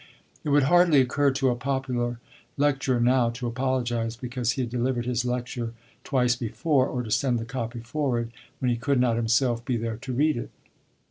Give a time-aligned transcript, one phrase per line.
[0.43, 2.19] It would hardly occur to a popular
[2.57, 7.37] lecturer now to apologize because he had delivered his lecture twice before, or to send
[7.37, 10.49] the copy forward, when he could not himself be there to read it.